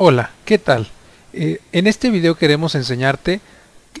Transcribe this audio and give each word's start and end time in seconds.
Hola, 0.00 0.30
¿qué 0.44 0.58
tal? 0.58 0.86
Eh, 1.32 1.58
en 1.72 1.88
este 1.88 2.10
video 2.10 2.36
queremos 2.36 2.76
enseñarte 2.76 3.40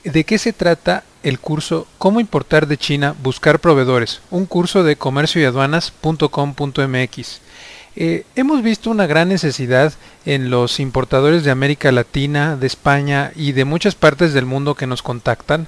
de 0.04 0.22
qué 0.22 0.38
se 0.38 0.52
trata 0.52 1.02
el 1.24 1.40
curso 1.40 1.88
Cómo 1.98 2.20
importar 2.20 2.68
de 2.68 2.76
China, 2.76 3.16
buscar 3.20 3.58
proveedores, 3.58 4.20
un 4.30 4.46
curso 4.46 4.84
de 4.84 4.94
comercio 4.94 5.42
y 5.42 5.44
aduanas.com.mx. 5.44 7.40
Eh, 7.96 8.24
hemos 8.36 8.62
visto 8.62 8.92
una 8.92 9.08
gran 9.08 9.28
necesidad 9.28 9.92
en 10.24 10.50
los 10.50 10.78
importadores 10.78 11.42
de 11.42 11.50
América 11.50 11.90
Latina, 11.90 12.56
de 12.56 12.68
España 12.68 13.32
y 13.34 13.50
de 13.50 13.64
muchas 13.64 13.96
partes 13.96 14.32
del 14.32 14.46
mundo 14.46 14.76
que 14.76 14.86
nos 14.86 15.02
contactan, 15.02 15.66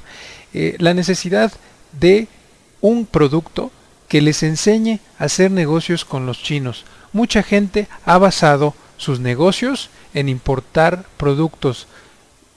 eh, 0.55 0.77
la 0.79 0.95
necesidad 0.95 1.51
de 1.99 2.29
un 2.81 3.05
producto 3.05 3.73
que 4.07 4.21
les 4.21 4.45
enseñe 4.45 5.01
a 5.19 5.25
hacer 5.25 5.51
negocios 5.51 6.05
con 6.05 6.25
los 6.25 6.41
chinos. 6.41 6.85
Mucha 7.13 7.43
gente 7.43 7.89
ha 8.05 8.17
basado 8.19 8.77
sus 8.97 9.19
negocios 9.19 9.91
en 10.15 10.29
importar 10.29 11.05
productos, 11.17 11.87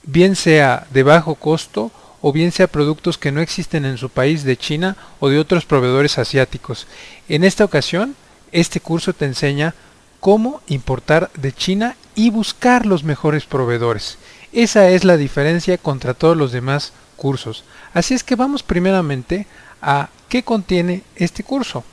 bien 0.03 0.35
sea 0.35 0.87
de 0.91 1.03
bajo 1.03 1.35
costo 1.35 1.91
o 2.21 2.31
bien 2.31 2.51
sea 2.51 2.67
productos 2.67 3.17
que 3.17 3.31
no 3.31 3.41
existen 3.41 3.83
en 3.85 3.97
su 3.97 4.09
país 4.09 4.43
de 4.43 4.57
China 4.57 4.95
o 5.19 5.29
de 5.29 5.39
otros 5.39 5.65
proveedores 5.65 6.17
asiáticos. 6.17 6.87
En 7.27 7.43
esta 7.43 7.65
ocasión, 7.65 8.15
este 8.51 8.79
curso 8.79 9.13
te 9.13 9.25
enseña 9.25 9.75
cómo 10.19 10.61
importar 10.67 11.31
de 11.35 11.51
China 11.51 11.97
y 12.15 12.29
buscar 12.29 12.85
los 12.85 13.03
mejores 13.03 13.45
proveedores. 13.45 14.17
Esa 14.53 14.89
es 14.89 15.03
la 15.03 15.17
diferencia 15.17 15.77
contra 15.77 16.13
todos 16.13 16.37
los 16.37 16.53
demás 16.53 16.93
cursos. 17.17 17.65
Así 17.93 18.13
es 18.13 18.23
que 18.23 18.35
vamos 18.35 18.63
primeramente 18.63 19.47
a 19.81 20.09
qué 20.29 20.43
contiene 20.43 21.03
este 21.15 21.43
curso. 21.43 21.83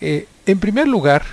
Eh, 0.00 0.28
en 0.46 0.60
primer 0.60 0.88
lugar, 0.88 1.24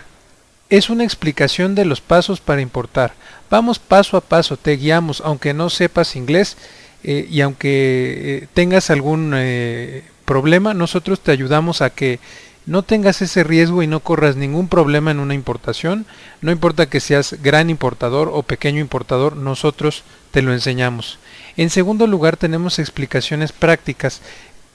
es 0.71 0.89
una 0.89 1.03
explicación 1.03 1.75
de 1.75 1.84
los 1.84 1.99
pasos 1.99 2.39
para 2.39 2.61
importar. 2.61 3.13
Vamos 3.49 3.77
paso 3.77 4.16
a 4.16 4.21
paso, 4.21 4.55
te 4.55 4.77
guiamos, 4.77 5.21
aunque 5.23 5.53
no 5.53 5.70
sepas 5.70 6.16
inglés 6.16 6.55
eh, 7.03 7.27
y 7.30 7.41
aunque 7.41 8.38
eh, 8.44 8.47
tengas 8.53 8.89
algún 8.89 9.33
eh, 9.36 10.05
problema, 10.23 10.73
nosotros 10.73 11.19
te 11.19 11.31
ayudamos 11.31 11.81
a 11.81 11.89
que 11.89 12.22
no 12.66 12.83
tengas 12.83 13.22
ese 13.22 13.44
riesgo 13.44 13.83
y 13.83 13.88
no 13.88 13.99
corras 13.99 14.38
ningún 14.38 14.69
problema 14.69 15.11
en 15.11 15.19
una 15.19 15.33
importación. 15.33 16.05
No 16.39 16.53
importa 16.53 16.89
que 16.89 17.02
seas 17.02 17.36
gran 17.44 17.69
importador 17.69 18.30
o 18.31 18.42
pequeño 18.42 18.80
importador, 18.80 19.36
nosotros 19.36 20.03
te 20.31 20.42
lo 20.42 20.53
enseñamos. 20.53 21.19
En 21.58 21.69
segundo 21.69 22.08
lugar, 22.08 22.38
tenemos 22.38 22.80
explicaciones 22.80 23.52
prácticas 23.52 24.22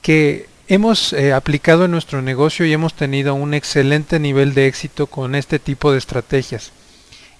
que 0.02 0.46
Hemos 0.68 1.12
eh, 1.12 1.32
aplicado 1.32 1.84
en 1.84 1.92
nuestro 1.92 2.22
negocio 2.22 2.66
y 2.66 2.72
hemos 2.72 2.92
tenido 2.92 3.36
un 3.36 3.54
excelente 3.54 4.18
nivel 4.18 4.52
de 4.52 4.66
éxito 4.66 5.06
con 5.06 5.36
este 5.36 5.60
tipo 5.60 5.92
de 5.92 5.98
estrategias. 5.98 6.72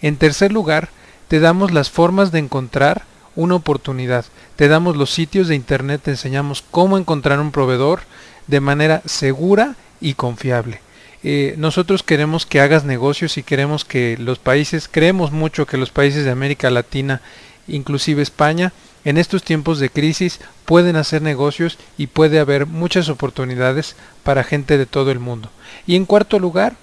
En 0.01 0.17
tercer 0.17 0.53
lugar, 0.53 0.91
te 1.27 1.41
damos 1.41 1.73
las 1.73 1.91
formas 1.91 2.31
de 2.31 2.39
encontrar 2.39 3.03
una 3.35 3.57
oportunidad. 3.57 4.27
Te 4.55 4.69
damos 4.69 4.97
los 4.97 5.11
sitios 5.11 5.49
de 5.49 5.57
internet, 5.57 6.03
te 6.05 6.13
enseñamos 6.13 6.63
cómo 6.71 6.99
encontrar 6.99 7.41
un 7.41 7.51
proveedor 7.51 8.03
de 8.47 8.61
manera 8.61 9.03
segura 9.07 9.75
y 10.01 10.15
confiable. 10.15 10.81
Eh, 11.25 11.57
nosotros 11.59 12.05
queremos 12.05 12.47
que 12.47 12.61
hagas 12.61 12.85
negocios 12.85 13.39
y 13.39 13.43
queremos 13.43 13.85
que 13.85 14.17
los 14.21 14.39
países, 14.39 14.89
creemos 14.89 15.33
mucho 15.33 15.67
que 15.67 15.79
los 15.79 15.91
países 15.91 16.25
de 16.25 16.31
América 16.31 16.71
Latina, 16.71 17.21
inclusive 17.67 18.23
España, 18.23 18.73
en 19.07 19.19
estos 19.19 19.45
tiempos 19.45 19.79
de 19.79 19.89
crisis 19.89 20.41
pueden 20.65 20.97
hacer 20.97 21.23
negocios 21.23 21.79
y 21.97 22.09
puede 22.09 22.41
haber 22.41 22.67
muchas 22.67 23.09
oportunidades 23.09 23.95
para 24.25 24.43
gente 24.43 24.79
de 24.79 24.87
todo 24.87 25.13
el 25.13 25.21
mundo. 25.21 25.49
Y 25.87 25.95
en 25.95 26.07
cuarto 26.07 26.41
lugar, 26.41 26.75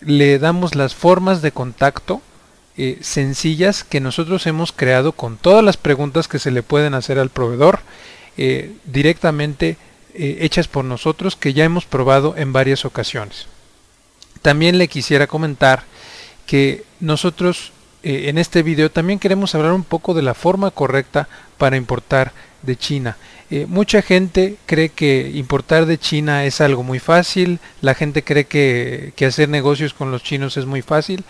le 0.00 0.38
damos 0.38 0.76
las 0.76 0.94
formas 0.94 1.42
de 1.42 1.50
contacto 1.50 2.22
eh, 2.76 2.98
sencillas 3.00 3.82
que 3.82 3.98
nosotros 3.98 4.46
hemos 4.46 4.70
creado 4.70 5.12
con 5.12 5.36
todas 5.36 5.64
las 5.64 5.76
preguntas 5.76 6.28
que 6.28 6.38
se 6.38 6.52
le 6.52 6.62
pueden 6.62 6.94
hacer 6.94 7.18
al 7.18 7.30
proveedor 7.30 7.80
eh, 8.36 8.76
directamente 8.84 9.76
eh, 10.14 10.38
hechas 10.42 10.68
por 10.68 10.84
nosotros 10.84 11.34
que 11.34 11.54
ya 11.54 11.64
hemos 11.64 11.86
probado 11.86 12.36
en 12.36 12.52
varias 12.52 12.84
ocasiones. 12.84 13.46
También 14.42 14.78
le 14.78 14.86
quisiera 14.86 15.26
comentar 15.26 15.82
que 16.46 16.84
nosotros 17.00 17.72
eh, 18.04 18.28
en 18.28 18.36
este 18.36 18.62
video 18.62 18.90
también 18.90 19.18
queremos 19.18 19.54
hablar 19.54 19.72
un 19.72 19.82
poco 19.82 20.12
de 20.12 20.20
la 20.20 20.34
forma 20.34 20.70
correcta 20.70 21.26
para 21.56 21.78
importar 21.78 22.32
de 22.60 22.76
China. 22.76 23.16
Eh, 23.50 23.64
mucha 23.66 24.02
gente 24.02 24.56
cree 24.66 24.90
que 24.90 25.30
importar 25.34 25.86
de 25.86 25.96
China 25.96 26.44
es 26.44 26.60
algo 26.60 26.82
muy 26.82 26.98
fácil, 26.98 27.60
la 27.80 27.94
gente 27.94 28.22
cree 28.22 28.44
que, 28.44 29.14
hacer 29.26 29.48
negocios 29.48 29.94
con 29.94 30.10
los 30.10 30.22
chinos 30.22 30.58
es 30.58 30.66
muy 30.66 30.82
fácil. 30.82 31.24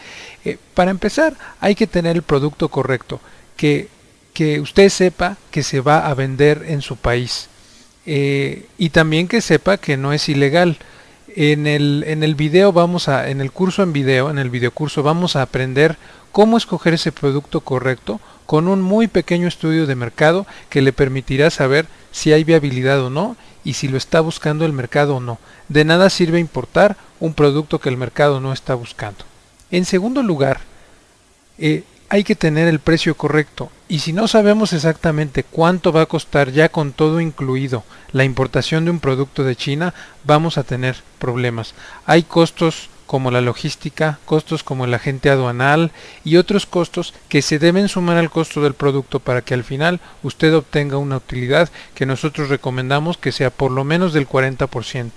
Eh, 0.44 0.58
para 0.74 0.90
empezar, 0.90 1.34
hay 1.60 1.76
que 1.76 1.86
tener 1.86 2.16
el 2.16 2.22
producto 2.22 2.68
correcto, 2.68 3.20
que, 3.56 3.88
que 4.32 4.58
usted 4.58 4.88
sepa 4.88 5.36
que 5.52 5.62
se 5.62 5.80
va 5.80 6.08
a 6.08 6.14
vender 6.14 6.64
en 6.66 6.82
su 6.82 6.96
país 6.96 7.48
y 8.06 8.90
también 8.90 9.28
que 9.28 9.40
sepa 9.40 9.78
que 9.78 9.96
no 9.96 10.12
es 10.12 10.28
ilegal. 10.28 10.76
En 11.36 11.66
el, 11.66 12.04
en 12.06 12.22
el 12.22 12.36
video 12.36 12.72
vamos 12.72 13.08
a, 13.08 13.28
en 13.28 13.40
el 13.40 13.50
curso 13.50 13.82
en 13.82 13.92
video, 13.92 14.30
en 14.30 14.38
el 14.38 14.50
videocurso 14.50 15.02
vamos 15.02 15.34
a 15.34 15.42
aprender 15.42 15.96
cómo 16.30 16.56
escoger 16.56 16.94
ese 16.94 17.10
producto 17.10 17.60
correcto 17.60 18.20
con 18.46 18.68
un 18.68 18.80
muy 18.80 19.08
pequeño 19.08 19.48
estudio 19.48 19.86
de 19.86 19.96
mercado 19.96 20.46
que 20.68 20.80
le 20.80 20.92
permitirá 20.92 21.50
saber 21.50 21.86
si 22.12 22.32
hay 22.32 22.44
viabilidad 22.44 23.00
o 23.00 23.10
no 23.10 23.36
y 23.64 23.72
si 23.72 23.88
lo 23.88 23.96
está 23.96 24.20
buscando 24.20 24.64
el 24.64 24.72
mercado 24.72 25.16
o 25.16 25.20
no. 25.20 25.38
De 25.68 25.84
nada 25.84 26.08
sirve 26.08 26.38
importar 26.38 26.96
un 27.18 27.34
producto 27.34 27.80
que 27.80 27.88
el 27.88 27.96
mercado 27.96 28.40
no 28.40 28.52
está 28.52 28.76
buscando. 28.76 29.24
En 29.72 29.86
segundo 29.86 30.22
lugar, 30.22 30.60
eh, 31.58 31.82
hay 32.08 32.24
que 32.24 32.36
tener 32.36 32.68
el 32.68 32.80
precio 32.80 33.16
correcto 33.16 33.70
y 33.88 34.00
si 34.00 34.12
no 34.12 34.28
sabemos 34.28 34.72
exactamente 34.72 35.44
cuánto 35.44 35.92
va 35.92 36.02
a 36.02 36.06
costar 36.06 36.50
ya 36.50 36.68
con 36.68 36.92
todo 36.92 37.20
incluido 37.20 37.84
la 38.12 38.24
importación 38.24 38.84
de 38.84 38.90
un 38.90 39.00
producto 39.00 39.44
de 39.44 39.56
China, 39.56 39.94
vamos 40.24 40.56
a 40.56 40.62
tener 40.62 40.96
problemas. 41.18 41.74
Hay 42.06 42.22
costos 42.22 42.88
como 43.06 43.30
la 43.30 43.40
logística, 43.40 44.18
costos 44.24 44.62
como 44.62 44.84
el 44.84 44.94
agente 44.94 45.30
aduanal 45.30 45.92
y 46.24 46.36
otros 46.36 46.66
costos 46.66 47.14
que 47.28 47.42
se 47.42 47.58
deben 47.58 47.88
sumar 47.88 48.16
al 48.16 48.30
costo 48.30 48.62
del 48.62 48.74
producto 48.74 49.20
para 49.20 49.42
que 49.42 49.54
al 49.54 49.64
final 49.64 50.00
usted 50.22 50.54
obtenga 50.54 50.96
una 50.96 51.18
utilidad 51.18 51.68
que 51.94 52.06
nosotros 52.06 52.48
recomendamos 52.48 53.18
que 53.18 53.32
sea 53.32 53.50
por 53.50 53.70
lo 53.70 53.84
menos 53.84 54.12
del 54.12 54.28
40%. 54.28 55.10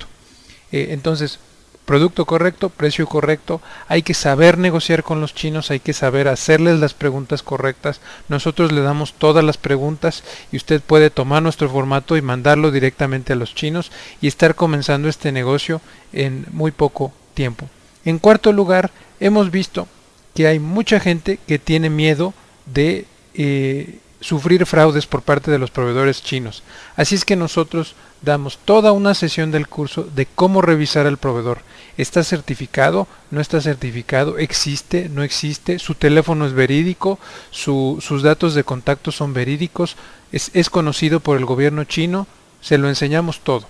Eh, 0.72 0.88
entonces, 0.92 1.40
producto 1.88 2.26
correcto, 2.26 2.68
precio 2.68 3.08
correcto, 3.08 3.62
hay 3.88 4.04
que 4.04 4.14
saber 4.14 4.58
negociar 4.58 5.04
con 5.04 5.22
los 5.22 5.34
chinos, 5.34 5.72
hay 5.72 5.80
que 5.80 5.94
saber 5.94 6.28
hacerles 6.28 6.82
las 6.82 6.94
preguntas 6.94 7.44
correctas. 7.44 8.02
Nosotros 8.28 8.74
le 8.74 8.82
damos 8.82 9.14
todas 9.14 9.42
las 9.42 9.56
preguntas 9.56 10.26
y 10.52 10.58
usted 10.58 10.82
puede 10.82 11.10
tomar 11.10 11.42
nuestro 11.42 11.70
formato 11.70 12.18
y 12.18 12.22
mandarlo 12.22 12.72
directamente 12.72 13.32
a 13.32 13.38
los 13.38 13.56
chinos 13.56 13.94
y 14.20 14.28
estar 14.28 14.56
comenzando 14.56 15.08
este 15.08 15.32
negocio 15.32 15.80
en 16.12 16.46
muy 16.52 16.72
poco 16.72 17.14
tiempo. 17.34 17.70
En 18.04 18.20
cuarto 18.20 18.52
lugar, 18.52 18.92
hemos 19.22 19.50
visto 19.50 19.88
que 20.36 20.46
hay 20.46 20.60
mucha 20.60 21.00
gente 21.00 21.40
que 21.48 21.58
tiene 21.58 21.90
miedo 21.90 22.34
de 22.66 23.06
eh, 23.34 24.00
sufrir 24.20 24.66
fraudes 24.66 25.06
por 25.06 25.22
parte 25.22 25.52
de 25.52 25.60
los 25.60 25.72
proveedores 25.72 26.24
chinos. 26.24 26.64
Así 26.96 27.16
es 27.16 27.26
que 27.26 27.36
nosotros 27.36 27.96
damos 28.22 28.58
toda 28.58 28.92
una 28.92 29.14
sesión 29.14 29.52
del 29.52 29.68
curso 29.68 30.04
de 30.04 30.26
cómo 30.26 30.62
revisar 30.62 31.06
al 31.06 31.18
proveedor. 31.18 31.60
¿Está 31.98 32.24
certificado? 32.24 33.08
¿No 33.32 33.42
está 33.42 33.62
certificado? 33.62 34.38
¿Existe? 34.38 35.10
¿No 35.10 35.24
existe? 35.24 35.80
¿Su 35.80 35.96
teléfono 35.96 36.46
es 36.46 36.54
verídico? 36.54 37.20
¿Sus 37.52 38.22
datos 38.24 38.56
de 38.56 38.64
contacto 38.64 39.12
son 39.12 39.34
verídicos? 39.34 39.96
¿Es, 40.32 40.70
conocido 40.70 41.20
por 41.20 41.38
el 41.38 41.46
gobierno 41.46 41.84
chino? 41.84 42.28
Se 42.62 42.78
lo 42.78 42.90
enseñamos 42.90 43.42
todo. 43.42 43.68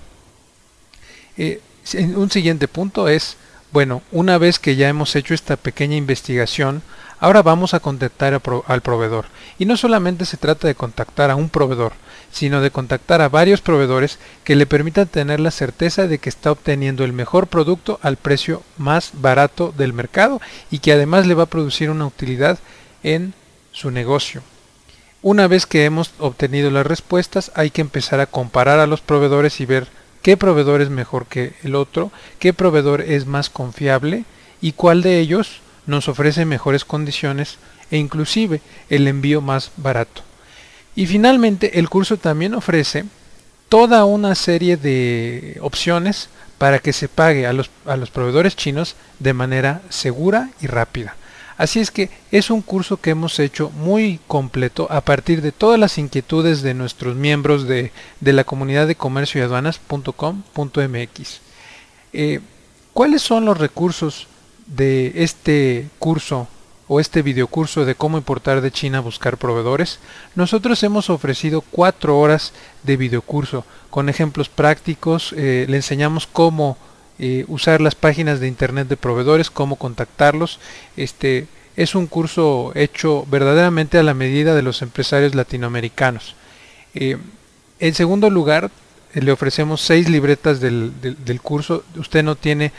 Eh, 1.38 1.62
un 2.16 2.31
siguiente 2.31 2.68
punto 2.68 3.07
es 3.07 3.38
bueno, 3.72 4.02
una 4.12 4.38
vez 4.38 4.59
que 4.59 4.75
ya 4.75 4.88
hemos 4.88 5.16
hecho 5.16 5.34
esta 5.34 5.57
pequeña 5.57 5.97
investigación, 5.97 6.81
ahora 7.19 7.41
vamos 7.41 7.73
a 7.73 7.79
contactar 7.79 8.41
al 8.67 8.81
proveedor. 8.81 9.25
Y 9.59 9.66
no 9.66 9.78
solamente 9.78 10.25
se 10.25 10.38
trata 10.38 10.68
de 10.68 10.75
contactar 10.75 11.31
a 11.31 11.36
un 11.36 11.50
proveedor, 11.50 11.94
sino 12.31 12.62
de 12.62 12.71
contactar 12.71 13.21
a 13.21 13.30
varios 13.30 13.62
proveedores 13.62 14.19
que 14.44 14.56
le 14.56 14.65
permitan 14.65 15.07
tener 15.07 15.39
la 15.39 15.51
certeza 15.51 16.07
de 16.07 16.19
que 16.19 16.30
está 16.30 16.51
obteniendo 16.51 17.03
el 17.03 17.13
mejor 17.13 17.47
producto 17.47 18.00
al 18.01 18.18
precio 18.18 18.62
más 18.77 19.12
barato 19.13 19.74
del 19.75 19.94
mercado 19.94 20.42
y 20.69 20.80
que 20.80 20.92
además 20.94 21.25
le 21.25 21.33
va 21.33 21.44
a 21.44 21.47
producir 21.47 21.89
una 21.89 22.06
utilidad 22.06 22.59
en 23.03 23.33
su 23.71 23.92
negocio. 23.92 24.42
Una 25.21 25.47
vez 25.47 25.65
que 25.65 25.86
hemos 25.86 26.12
obtenido 26.19 26.69
las 26.69 26.86
respuestas, 26.86 27.51
hay 27.56 27.71
que 27.71 27.81
empezar 27.81 28.19
a 28.19 28.27
comparar 28.27 28.80
a 28.80 28.88
los 28.88 29.01
proveedores 29.01 29.59
y 29.59 29.65
ver 29.65 29.88
qué 30.21 30.38
proveedor 30.38 30.81
es 30.81 30.89
mejor 30.89 31.25
que 31.25 31.53
el 31.63 31.75
otro, 31.75 32.12
qué 32.39 32.53
proveedor 32.53 33.01
es 33.01 33.25
más 33.25 33.50
confiable 33.50 34.25
y 34.62 34.74
cuál 34.74 35.01
de 35.01 35.19
ellos 35.19 35.62
nos 35.88 36.07
ofrece 36.07 36.45
mejores 36.45 36.86
condiciones 36.86 37.57
e 37.89 37.98
inclusive 37.98 38.62
el 38.89 39.07
envío 39.07 39.42
más 39.42 39.72
barato. 39.78 40.22
Y 40.95 41.07
finalmente 41.07 41.80
el 41.80 41.89
curso 41.89 42.18
también 42.18 42.54
ofrece 42.54 43.06
toda 43.69 44.06
una 44.06 44.36
serie 44.36 44.78
de 44.78 45.57
opciones 45.62 46.30
para 46.57 46.80
que 46.80 46.94
se 46.94 47.07
pague 47.07 47.48
a 47.48 47.54
los, 47.54 47.69
a 47.86 47.98
los 47.98 48.10
proveedores 48.10 48.56
chinos 48.56 48.95
de 49.19 49.34
manera 49.34 49.81
segura 49.89 50.50
y 50.62 50.68
rápida. 50.68 51.16
Así 51.57 51.80
es 51.80 51.90
que 51.90 52.10
es 52.31 52.51
un 52.51 52.62
curso 52.62 52.98
que 52.98 53.10
hemos 53.10 53.40
hecho 53.40 53.72
muy 53.72 54.19
completo 54.28 54.88
a 54.92 55.01
partir 55.01 55.42
de 55.42 55.51
todas 55.51 55.80
las 55.80 55.98
inquietudes 55.98 56.62
de 56.62 56.75
nuestros 56.75 57.16
miembros 57.16 57.68
de, 57.68 57.92
la 58.22 58.44
comunidad 58.44 58.86
de 58.86 58.94
comercio 58.95 59.42
y 59.42 59.44
aduanas.com.mx. 59.44 61.42
Eh, 62.13 62.42
¿Cuáles 62.94 63.24
son 63.24 63.45
los 63.45 63.57
recursos 63.57 64.28
de 64.68 65.24
este 65.24 65.88
curso 66.00 66.48
o 66.88 67.00
este 67.00 67.22
videocurso 67.22 67.84
de 67.84 67.96
cómo 67.96 68.18
importar 68.18 68.62
de 68.62 68.72
China 68.72 69.00
buscar 69.00 69.38
proveedores? 69.38 70.00
Nosotros 70.36 70.81
hemos 70.84 71.10
ofrecido 71.10 71.62
cuatro 71.62 72.19
horas 72.19 72.54
de 72.84 72.98
videocurso 72.98 73.66
con 73.90 74.10
ejemplos 74.10 74.50
prácticos, 74.50 75.34
eh, 75.36 75.66
le 75.68 75.78
enseñamos 75.78 76.28
cómo 76.28 76.78
eh, 77.19 77.46
usar 77.48 77.81
las 77.81 77.96
páginas 77.96 78.40
de 78.40 78.48
internet 78.48 78.88
de 78.88 78.98
proveedores, 78.98 79.50
cómo 79.50 79.75
contactarlos. 79.75 80.60
Este 80.96 81.48
es 81.75 81.96
un 81.96 82.08
curso 82.08 82.72
hecho 82.75 83.25
verdaderamente 83.30 83.98
a 83.98 84.04
la 84.04 84.14
medida 84.14 84.54
de 84.54 84.62
los 84.62 84.81
empresarios 84.81 85.34
latinoamericanos. 85.34 86.36
Eh, 86.94 87.18
en 87.80 87.94
segundo 87.96 88.30
lugar, 88.30 88.72
le 89.13 89.31
ofrecemos 89.31 89.81
seis 89.81 90.09
libretas 90.09 90.59
del, 90.59 90.92
del, 91.01 91.42
curso. 91.42 91.83
Usted 91.95 92.24
no 92.24 92.36
tiene, 92.36 92.71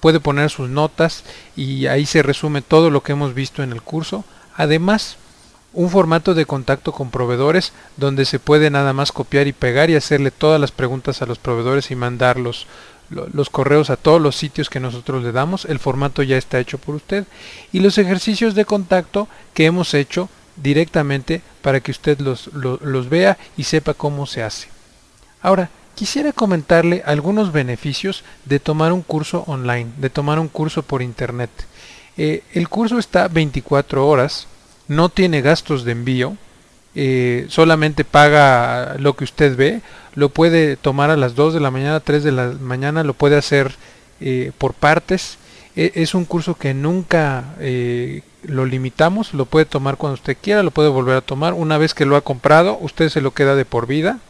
puede 0.00 0.20
poner 0.20 0.50
sus 0.50 0.68
notas 0.68 1.24
y 1.56 1.86
ahí 1.86 2.06
se 2.06 2.22
resume 2.22 2.62
todo 2.62 2.90
lo 2.90 3.02
que 3.02 3.12
hemos 3.12 3.34
visto 3.34 3.62
en 3.62 3.72
el 3.72 3.82
curso. 3.82 4.24
Además, 4.56 5.16
un 5.72 5.90
formato 5.90 6.34
de 6.34 6.46
contacto 6.46 6.92
con 6.92 7.10
proveedores 7.10 7.72
donde 7.96 8.24
se 8.24 8.38
puede 8.38 8.70
nada 8.70 8.92
más 8.92 9.12
copiar 9.12 9.46
y 9.46 9.52
pegar 9.52 9.90
y 9.90 9.96
hacerle 9.96 10.30
todas 10.30 10.60
las 10.60 10.72
preguntas 10.72 11.22
a 11.22 11.26
los 11.26 11.38
proveedores 11.38 11.90
y 11.90 11.96
mandarlos 11.96 12.66
los 13.10 13.50
correos 13.50 13.90
a 13.90 13.96
todos 13.96 14.20
los 14.20 14.36
sitios 14.36 14.68
que 14.68 14.80
nosotros 14.80 15.22
le 15.22 15.32
damos. 15.32 15.64
El 15.64 15.78
formato 15.78 16.22
ya 16.22 16.36
está 16.36 16.58
hecho 16.58 16.78
por 16.78 16.94
usted. 16.94 17.24
Y 17.72 17.80
los 17.80 17.98
ejercicios 17.98 18.54
de 18.54 18.64
contacto 18.64 19.28
que 19.54 19.66
hemos 19.66 19.94
hecho 19.94 20.28
directamente 20.56 21.42
para 21.62 21.80
que 21.80 21.90
usted 21.90 22.18
los, 22.20 22.48
los, 22.52 23.08
vea 23.08 23.38
y 23.56 23.64
sepa 23.64 23.94
cómo 23.94 24.26
se 24.26 24.42
hace. 24.42 24.68
Ahora, 25.42 25.70
quisiera 25.96 26.32
comentarle 26.32 27.02
algunos 27.06 27.52
beneficios 27.52 28.22
de 28.44 28.60
tomar 28.60 28.92
un 28.92 29.02
curso 29.02 29.44
online, 29.46 29.90
de 29.96 30.10
tomar 30.10 30.38
un 30.38 30.48
curso 30.48 30.82
por 30.82 31.02
internet. 31.02 31.50
Eh, 32.16 32.42
el 32.54 32.68
curso 32.68 32.98
está 32.98 33.28
24 33.28 34.06
horas, 34.06 34.46
no 34.88 35.08
tiene 35.08 35.42
gastos 35.42 35.84
de 35.84 35.92
envío, 35.92 36.36
eh, 36.94 37.46
solamente 37.48 38.04
paga 38.04 38.96
lo 38.98 39.16
que 39.16 39.24
usted 39.24 39.56
ve, 39.56 39.82
lo 40.14 40.30
puede 40.30 40.76
tomar 40.76 41.10
a 41.10 41.16
las 41.16 41.34
2 41.34 41.54
de 41.54 41.60
la 41.60 41.70
mañana, 41.70 42.00
3 42.00 42.24
de 42.24 42.32
la 42.32 42.52
mañana, 42.60 43.02
lo 43.02 43.12
puede 43.14 43.36
hacer 43.36 43.74
eh, 44.20 44.52
por 44.56 44.72
partes. 44.72 45.38
E, 45.76 45.92
es 45.96 46.14
un 46.14 46.24
curso 46.24 46.54
que 46.54 46.72
nunca 46.72 47.54
lo 48.44 48.64
limitamos, 48.64 49.34
lo 49.34 49.44
puede 49.44 49.66
tomar 49.66 49.98
cuando 49.98 50.14
usted 50.14 50.36
quiera, 50.40 50.62
lo 50.62 50.70
puede 50.70 50.88
volver 50.88 51.16
a 51.16 51.20
tomar. 51.20 51.52
Una 51.52 51.76
vez 51.76 51.92
que 51.92 52.06
lo 52.06 52.16
ha 52.16 52.22
comprado, 52.22 52.78
usted 52.80 53.10
se 53.10 53.20
lo 53.20 53.32
queda 53.32 53.56
de 53.56 53.66
por 53.66 53.86
vida, 53.86 54.20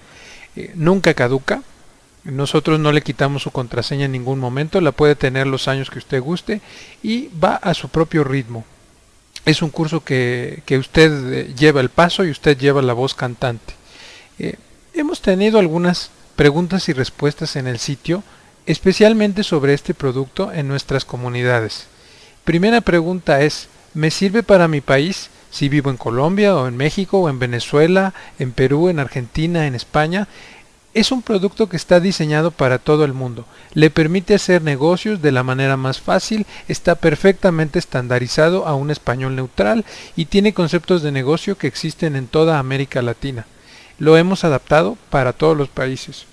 nunca 0.75 1.15
caduca. 1.15 1.63
Nosotros 2.25 2.81
no 2.81 2.93
le 2.93 3.03
quitamos 3.03 3.43
su 3.43 3.51
contraseña 3.51 4.07
en 4.07 4.13
ningún 4.13 4.41
momento, 4.41 4.81
la 4.81 4.93
puede 4.93 5.15
tener 5.15 5.47
los 5.47 5.69
años 5.69 5.91
que 5.91 5.99
usted 5.99 6.21
guste 6.21 6.61
y 7.03 7.29
va 7.43 7.55
a 7.55 7.73
su 7.73 7.89
propio 7.89 8.25
ritmo 8.25 8.65
es 9.47 9.63
un 9.63 9.71
curso 9.71 10.03
que, 10.03 10.63
usted 10.79 11.33
eh, 11.33 11.55
lleva 11.57 11.81
el 11.81 11.89
paso 11.89 12.25
y 12.25 12.31
usted 12.31 12.59
lleva 12.59 12.83
la 12.83 12.93
voz 12.93 13.15
cantante. 13.15 13.75
Eh, 14.39 14.57
hemos 14.93 15.23
tenido 15.23 15.59
algunas 15.61 16.11
preguntas 16.35 16.89
y 16.89 16.93
respuestas 16.93 17.55
en 17.55 17.69
el 17.69 17.79
sitio, 17.79 18.25
especialmente 18.67 19.45
sobre 19.45 19.73
este 19.73 19.95
producto 19.95 20.53
en 20.53 20.67
nuestras 20.67 21.05
comunidades. 21.05 21.87
Primera 22.45 22.81
pregunta 22.81 23.41
es, 23.43 23.69
¿me 23.95 24.11
sirve 24.11 24.43
para 24.43 24.67
mi 24.67 24.81
país 24.81 25.31
si 25.51 25.69
vivo 25.69 25.91
en 25.91 25.97
Colombia 25.97 26.57
o 26.57 26.69
en 26.69 26.77
México 26.77 27.19
o 27.19 27.29
en 27.29 27.39
Venezuela, 27.39 28.15
en 28.39 28.53
Perú, 28.53 28.89
en 28.89 28.99
Argentina, 28.99 29.67
en 29.67 29.75
España? 29.75 30.29
Es 30.95 31.13
un 31.13 31.21
producto 31.21 31.69
que 31.69 31.77
está 31.77 32.01
diseñado 32.01 32.51
para 32.51 32.79
todo 32.79 33.05
el 33.05 33.13
mundo. 33.13 33.45
Le 33.75 33.91
permite 33.91 34.35
hacer 34.35 34.63
negocios 34.63 35.21
de 35.21 35.31
la 35.31 35.43
manera 35.43 35.77
más 35.77 36.01
fácil, 36.01 36.47
está 36.69 36.95
perfectamente 36.95 37.79
estandarizado 37.79 38.67
a 38.67 38.75
un 38.75 38.91
español 38.91 39.37
neutral 39.37 39.85
y 40.17 40.25
tiene 40.25 40.55
conceptos 40.55 41.03
de 41.03 41.13
negocio 41.13 41.59
que 41.59 41.67
existen 41.67 42.17
en 42.17 42.29
toda 42.29 42.59
América 42.59 43.03
Latina. 43.03 43.47
Lo 43.99 44.17
hemos 44.17 44.45
adaptado 44.45 44.97
para 45.11 45.35
todos 45.35 45.57
los 45.57 45.69
países. 45.69 46.25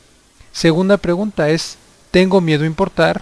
Segunda 0.53 0.97
pregunta 0.97 1.49
es, 1.49 1.77
¿tengo 2.11 2.39
miedo 2.39 2.63
a 2.63 2.67
importar? 2.67 3.21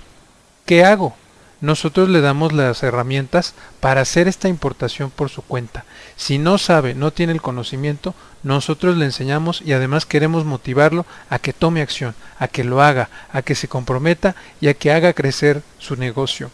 ¿Qué 0.65 0.83
hago? 0.83 1.15
Nosotros 1.61 2.09
le 2.09 2.21
damos 2.21 2.51
las 2.51 2.81
herramientas 2.83 3.53
para 3.79 4.01
hacer 4.01 4.27
esta 4.27 4.49
importación 4.49 5.11
por 5.11 5.29
su 5.29 5.43
cuenta. 5.43 5.85
Si 6.17 6.37
no 6.37 6.57
sabe, 6.57 6.95
no 6.95 7.11
tiene 7.11 7.33
el 7.33 7.41
conocimiento, 7.41 8.15
nosotros 8.43 8.97
le 8.97 9.05
enseñamos 9.05 9.61
y 9.61 9.73
además 9.73 10.05
queremos 10.05 10.43
motivarlo 10.43 11.05
a 11.29 11.39
que 11.39 11.53
tome 11.53 11.81
acción, 11.81 12.15
a 12.39 12.47
que 12.47 12.63
lo 12.63 12.81
haga, 12.81 13.09
a 13.31 13.43
que 13.43 13.55
se 13.55 13.67
comprometa 13.67 14.35
y 14.59 14.67
a 14.67 14.73
que 14.73 14.91
haga 14.91 15.13
crecer 15.13 15.61
su 15.77 15.95
negocio. 15.95 16.49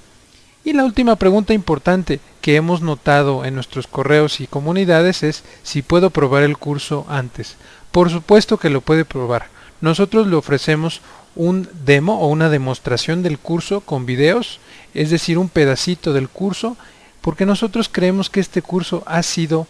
Y 0.65 0.73
la 0.73 0.83
última 0.83 1.15
pregunta 1.15 1.53
importante 1.53 2.19
que 2.41 2.57
hemos 2.57 2.81
notado 2.81 3.45
en 3.45 3.55
nuestros 3.55 3.87
correos 3.87 4.41
y 4.41 4.47
comunidades 4.47 5.23
es 5.23 5.43
si 5.63 5.81
puedo 5.81 6.09
probar 6.09 6.43
el 6.43 6.57
curso 6.57 7.05
antes. 7.07 7.55
Por 7.93 8.09
supuesto 8.09 8.57
que 8.57 8.69
lo 8.69 8.81
puede 8.81 9.05
probar. 9.05 9.47
Nosotros 9.79 10.27
le 10.27 10.35
ofrecemos 10.35 10.99
un 11.37 11.69
demo 11.85 12.19
o 12.19 12.27
una 12.27 12.49
demostración 12.49 13.23
del 13.23 13.39
curso 13.39 13.79
con 13.81 14.05
videos, 14.05 14.59
es 14.97 15.11
decir, 15.11 15.37
un 15.37 15.49
pedacito 15.49 16.11
del 16.11 16.27
curso, 16.27 16.75
porque 17.21 17.45
nosotros 17.45 17.89
creemos 17.91 18.29
que 18.29 18.39
este 18.39 18.61
curso 18.61 19.03
ha 19.05 19.21
sido, 19.21 19.67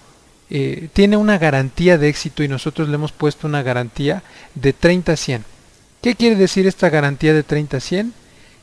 eh, 0.50 0.90
tiene 0.94 1.18
una 1.18 1.38
garantía 1.38 1.98
de 1.98 2.08
éxito 2.08 2.44
y 2.44 2.48
nosotros 2.48 2.88
le 2.88 2.96
hemos 2.96 3.12
puesto 3.12 3.46
una 3.46 3.62
garantía 3.62 4.24
de 4.56 4.74
30 4.74 5.12
a 5.12 5.18
100. 5.18 5.46
¿Qué 6.02 6.16
quiere 6.16 6.36
decir 6.36 6.66
esta 6.66 6.90
garantía 6.90 7.34
de 7.34 7.44
30 7.44 7.78
a 7.78 7.80
100? 7.80 8.14